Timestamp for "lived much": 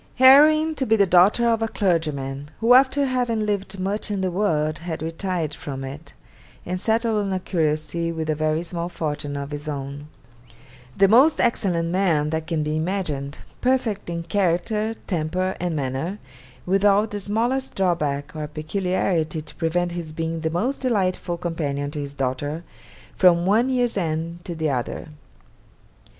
3.45-4.09